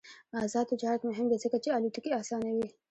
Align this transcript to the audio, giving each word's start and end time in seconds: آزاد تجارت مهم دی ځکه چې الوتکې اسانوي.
آزاد 0.43 0.65
تجارت 0.71 1.01
مهم 1.09 1.25
دی 1.29 1.37
ځکه 1.43 1.57
چې 1.63 1.69
الوتکې 1.77 2.09
اسانوي. 2.21 2.67